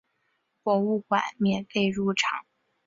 [0.63, 2.47] 博物馆免费入场。